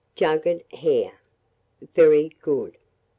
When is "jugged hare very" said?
0.15-2.35